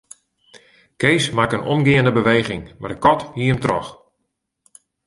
Kees 1.01 1.25
makke 1.37 1.55
in 1.57 1.67
omgeande 1.73 2.13
beweging, 2.19 2.63
mar 2.79 2.91
de 2.93 2.99
kat 3.05 3.21
hie 3.35 3.47
him 3.51 3.59
troch. 3.65 3.89